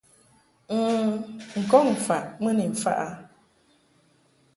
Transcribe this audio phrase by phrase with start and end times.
[0.75, 0.79] N̂
[1.61, 3.07] n-kɔŋ faʼ mɨ ni mfaʼ a.